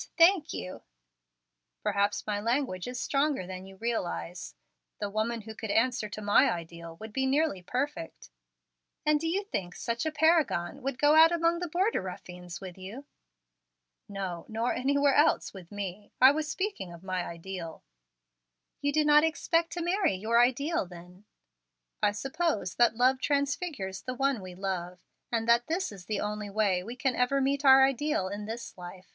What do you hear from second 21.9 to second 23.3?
"I suppose love